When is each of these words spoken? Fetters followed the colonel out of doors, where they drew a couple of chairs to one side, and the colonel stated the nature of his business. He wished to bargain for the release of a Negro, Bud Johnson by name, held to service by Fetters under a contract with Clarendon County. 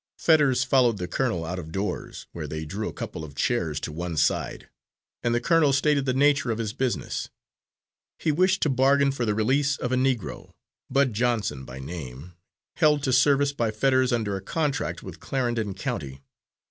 Fetters 0.17 0.63
followed 0.63 0.97
the 0.97 1.07
colonel 1.07 1.45
out 1.45 1.59
of 1.59 1.71
doors, 1.71 2.25
where 2.31 2.47
they 2.47 2.65
drew 2.65 2.87
a 2.89 2.91
couple 2.91 3.23
of 3.23 3.35
chairs 3.35 3.79
to 3.81 3.91
one 3.91 4.17
side, 4.17 4.67
and 5.21 5.35
the 5.35 5.39
colonel 5.39 5.71
stated 5.71 6.05
the 6.05 6.13
nature 6.15 6.49
of 6.49 6.57
his 6.57 6.73
business. 6.73 7.29
He 8.17 8.31
wished 8.31 8.61
to 8.61 8.69
bargain 8.71 9.11
for 9.11 9.25
the 9.25 9.35
release 9.35 9.77
of 9.77 9.91
a 9.91 9.95
Negro, 9.95 10.49
Bud 10.89 11.13
Johnson 11.13 11.65
by 11.65 11.77
name, 11.77 12.33
held 12.77 13.03
to 13.03 13.13
service 13.13 13.53
by 13.53 13.69
Fetters 13.69 14.11
under 14.11 14.35
a 14.35 14.41
contract 14.41 15.03
with 15.03 15.19
Clarendon 15.19 15.75
County. 15.75 16.23